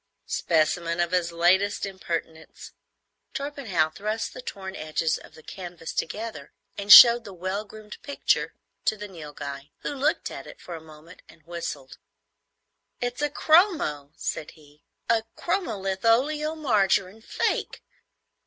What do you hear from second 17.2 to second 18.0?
fake!